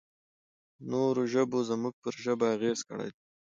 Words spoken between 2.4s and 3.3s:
اغېز کړی دی.